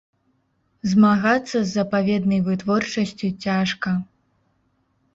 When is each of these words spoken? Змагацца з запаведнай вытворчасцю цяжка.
Змагацца 0.93 1.53
з 1.53 1.61
запаведнай 1.77 2.43
вытворчасцю 2.49 3.27
цяжка. 3.47 3.97